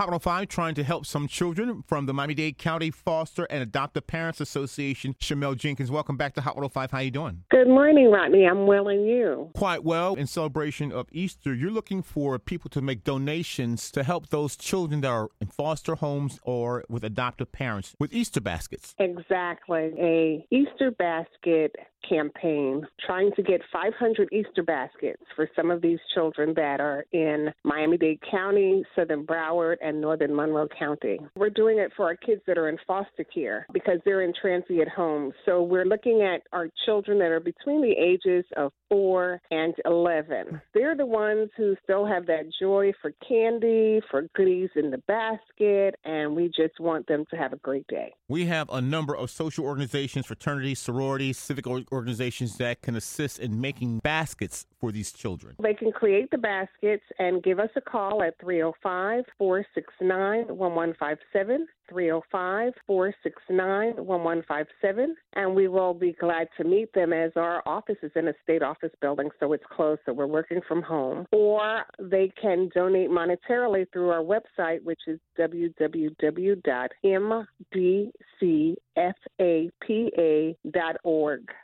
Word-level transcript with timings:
Hot 0.00 0.06
105 0.06 0.48
trying 0.48 0.74
to 0.76 0.82
help 0.82 1.04
some 1.04 1.28
children 1.28 1.84
from 1.86 2.06
the 2.06 2.14
Miami-Dade 2.14 2.56
County 2.56 2.90
Foster 2.90 3.44
and 3.50 3.62
Adoptive 3.62 4.06
Parents 4.06 4.40
Association. 4.40 5.14
Shamele 5.20 5.58
Jenkins, 5.58 5.90
welcome 5.90 6.16
back 6.16 6.32
to 6.36 6.40
Hot 6.40 6.54
105. 6.54 6.90
How 6.90 7.00
you 7.00 7.10
doing? 7.10 7.42
Good 7.50 7.68
morning, 7.68 8.10
Rodney. 8.10 8.46
I'm 8.46 8.66
well 8.66 8.88
and 8.88 9.06
you? 9.06 9.50
Quite 9.54 9.84
well. 9.84 10.14
In 10.14 10.26
celebration 10.26 10.90
of 10.90 11.06
Easter, 11.12 11.52
you're 11.52 11.70
looking 11.70 12.00
for 12.00 12.38
people 12.38 12.70
to 12.70 12.80
make 12.80 13.04
donations 13.04 13.90
to 13.90 14.02
help 14.02 14.30
those 14.30 14.56
children 14.56 15.02
that 15.02 15.10
are 15.10 15.28
in 15.38 15.48
foster 15.48 15.96
homes 15.96 16.40
or 16.44 16.82
with 16.88 17.04
adoptive 17.04 17.52
parents 17.52 17.94
with 17.98 18.14
Easter 18.14 18.40
baskets. 18.40 18.94
Exactly. 18.98 19.92
A 19.98 20.46
Easter 20.50 20.92
basket 20.92 21.76
campaign 22.08 22.86
trying 23.04 23.30
to 23.36 23.42
get 23.42 23.60
500 23.70 24.30
Easter 24.32 24.62
baskets 24.62 25.22
for 25.36 25.46
some 25.54 25.70
of 25.70 25.82
these 25.82 25.98
children 26.14 26.54
that 26.54 26.80
are 26.80 27.04
in 27.12 27.52
Miami-Dade 27.64 28.20
County, 28.30 28.82
Southern 28.96 29.26
Broward, 29.26 29.76
and 29.82 29.89
Northern 29.98 30.34
Monroe 30.34 30.68
County. 30.78 31.18
We're 31.36 31.50
doing 31.50 31.78
it 31.78 31.92
for 31.96 32.04
our 32.04 32.16
kids 32.16 32.42
that 32.46 32.58
are 32.58 32.68
in 32.68 32.76
foster 32.86 33.24
care 33.24 33.66
because 33.72 33.98
they're 34.04 34.22
in 34.22 34.32
transient 34.40 34.88
homes. 34.88 35.32
So 35.46 35.62
we're 35.62 35.86
looking 35.86 36.22
at 36.22 36.42
our 36.52 36.68
children 36.84 37.18
that 37.20 37.30
are 37.30 37.40
between 37.40 37.80
the 37.80 37.92
ages 37.92 38.44
of 38.56 38.72
4 38.90 39.40
and 39.50 39.74
11. 39.86 40.60
They're 40.74 40.96
the 40.96 41.06
ones 41.06 41.48
who 41.56 41.76
still 41.82 42.04
have 42.04 42.26
that 42.26 42.50
joy 42.60 42.92
for 43.00 43.12
candy, 43.26 44.00
for 44.10 44.22
goodies 44.34 44.70
in 44.74 44.90
the 44.90 44.98
basket, 45.06 45.94
and 46.04 46.36
we 46.36 46.48
just 46.48 46.78
want 46.80 47.06
them 47.06 47.24
to 47.30 47.36
have 47.36 47.52
a 47.52 47.56
great 47.58 47.86
day. 47.86 48.12
We 48.28 48.46
have 48.46 48.68
a 48.70 48.80
number 48.80 49.16
of 49.16 49.30
social 49.30 49.64
organizations, 49.64 50.26
fraternities, 50.26 50.80
sororities, 50.80 51.38
civic 51.38 51.66
organizations 51.66 52.56
that 52.56 52.82
can 52.82 52.96
assist 52.96 53.38
in 53.38 53.60
making 53.60 54.00
baskets 54.00 54.66
for 54.78 54.90
these 54.92 55.12
children. 55.12 55.56
They 55.62 55.74
can 55.74 55.92
create 55.92 56.30
the 56.30 56.38
baskets 56.38 57.04
and 57.18 57.42
give 57.42 57.60
us 57.60 57.70
a 57.76 57.80
call 57.80 58.22
at 58.22 58.34
305 58.40 59.24
469 59.38 60.56
1157. 60.56 61.66
305 61.90 62.72
469 62.86 63.96
1157. 63.96 65.16
And 65.34 65.54
we 65.54 65.68
will 65.68 65.94
be 65.94 66.12
glad 66.12 66.48
to 66.56 66.64
meet 66.64 66.92
them 66.94 67.12
as 67.12 67.32
our 67.36 67.62
office 67.66 67.96
is 68.02 68.12
in 68.16 68.28
a 68.28 68.34
state 68.42 68.62
office 68.62 68.92
building, 69.00 69.28
so 69.38 69.52
it's 69.52 69.64
close, 69.70 69.98
so 70.06 70.12
we're 70.12 70.26
working 70.26 70.60
from 70.66 70.82
home. 70.82 71.26
Or 71.32 71.82
they 71.98 72.32
can 72.40 72.70
donate 72.74 73.10
monetarily 73.10 73.86
through 73.92 74.10
our 74.10 74.22
website, 74.22 74.82
which 74.84 75.00
is 75.06 75.18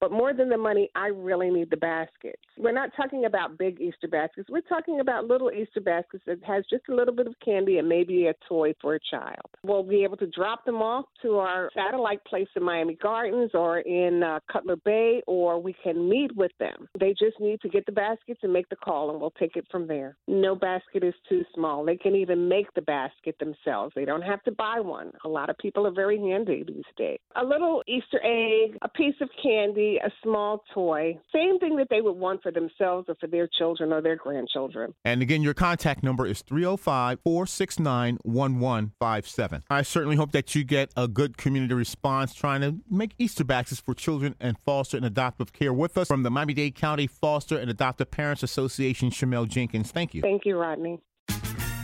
But 0.00 0.12
more 0.12 0.32
than 0.32 0.48
the 0.48 0.56
money, 0.56 0.90
I 0.94 1.08
really 1.08 1.50
need 1.50 1.70
the 1.70 1.76
baskets. 1.76 2.42
We're 2.56 2.72
not 2.72 2.90
talking 2.96 3.24
about 3.24 3.58
big 3.58 3.80
Easter 3.80 4.08
baskets. 4.08 4.48
We're 4.50 4.60
talking 4.62 5.00
about 5.00 5.26
little 5.26 5.50
Easter 5.50 5.80
baskets 5.80 6.22
that 6.26 6.42
has 6.44 6.64
just 6.70 6.84
a 6.88 6.94
little 6.94 7.14
bit 7.14 7.26
of 7.26 7.34
candy 7.44 7.78
and 7.78 7.88
maybe 7.88 8.26
a 8.26 8.34
toy 8.48 8.72
for 8.80 8.94
a 8.94 9.00
child. 9.10 9.36
We'll 9.62 9.82
be 9.82 10.04
able 10.04 10.16
to 10.18 10.26
drop 10.26 10.64
them 10.64 10.76
off 10.76 11.06
to 11.22 11.38
our 11.38 11.70
satellite 11.74 12.24
place 12.24 12.48
in 12.56 12.62
Miami 12.62 12.94
Gardens 12.94 13.50
or 13.54 13.80
in 13.80 14.22
uh, 14.22 14.40
Cutler 14.50 14.76
Bay, 14.76 15.22
or 15.26 15.60
we 15.60 15.74
can 15.82 16.08
meet 16.08 16.34
with 16.36 16.52
them. 16.58 16.88
They 16.98 17.10
just 17.10 17.40
need 17.40 17.60
to 17.62 17.68
get 17.68 17.86
the 17.86 17.92
baskets 17.92 18.40
and 18.42 18.52
make 18.52 18.68
the 18.68 18.76
call, 18.76 19.10
and 19.10 19.20
we'll 19.20 19.32
take 19.32 19.56
it 19.56 19.66
from 19.70 19.86
there. 19.86 20.16
No 20.28 20.54
basket 20.54 21.04
is 21.04 21.14
too 21.28 21.44
small. 21.54 21.84
They 21.84 21.96
can 21.96 22.14
even 22.14 22.48
make 22.48 22.72
the 22.74 22.82
basket 22.82 23.36
themselves. 23.38 23.92
They 23.94 24.04
don't 24.04 24.22
have 24.22 24.42
to 24.44 24.52
buy 24.52 24.80
one. 24.80 25.12
A 25.24 25.28
lot 25.28 25.50
of 25.50 25.58
people 25.58 25.86
are 25.86 25.92
very 25.92 26.18
handy 26.18 26.64
these 26.66 26.84
days. 26.96 27.18
A 27.36 27.44
little 27.44 27.82
Easter 27.86 28.20
egg, 28.22 28.78
a 28.82 28.88
piece 29.00 29.14
of 29.22 29.30
candy, 29.42 29.98
a 30.04 30.10
small 30.22 30.62
toy, 30.74 31.18
same 31.32 31.58
thing 31.58 31.76
that 31.76 31.86
they 31.88 32.02
would 32.02 32.16
want 32.16 32.42
for 32.42 32.52
themselves 32.52 33.06
or 33.08 33.14
for 33.14 33.26
their 33.26 33.48
children 33.58 33.94
or 33.94 34.02
their 34.02 34.16
grandchildren. 34.16 34.92
And 35.06 35.22
again, 35.22 35.40
your 35.40 35.54
contact 35.54 36.02
number 36.02 36.26
is 36.26 36.42
305 36.42 37.20
469 37.24 38.18
1157. 38.22 39.64
I 39.70 39.82
certainly 39.82 40.16
hope 40.16 40.32
that 40.32 40.54
you 40.54 40.64
get 40.64 40.90
a 40.96 41.08
good 41.08 41.38
community 41.38 41.72
response 41.72 42.34
trying 42.34 42.60
to 42.60 42.76
make 42.90 43.14
Easter 43.18 43.42
baskets 43.42 43.80
for 43.80 43.94
children 43.94 44.34
and 44.38 44.58
foster 44.66 44.98
and 44.98 45.06
adoptive 45.06 45.54
care 45.54 45.72
with 45.72 45.96
us 45.96 46.08
from 46.08 46.22
the 46.22 46.30
Miami 46.30 46.52
Dade 46.52 46.74
County 46.74 47.06
Foster 47.06 47.56
and 47.56 47.70
Adoptive 47.70 48.10
Parents 48.10 48.42
Association, 48.42 49.08
Shamele 49.08 49.48
Jenkins. 49.48 49.90
Thank 49.90 50.12
you. 50.12 50.20
Thank 50.20 50.44
you, 50.44 50.58
Rodney. 50.58 51.00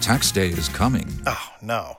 Tax 0.00 0.30
day 0.30 0.48
is 0.48 0.68
coming. 0.68 1.08
Oh, 1.26 1.48
no. 1.60 1.98